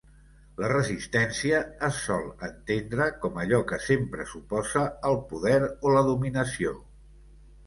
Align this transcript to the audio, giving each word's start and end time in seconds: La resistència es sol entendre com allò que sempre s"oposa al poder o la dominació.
La 0.61 0.69
resistència 0.69 1.59
es 1.87 1.99
sol 2.05 2.25
entendre 2.47 3.07
com 3.27 3.37
allò 3.43 3.61
que 3.73 3.79
sempre 3.89 4.27
s"oposa 4.31 4.87
al 5.11 5.19
poder 5.35 5.61
o 5.69 5.95
la 5.99 6.03
dominació. 6.11 6.75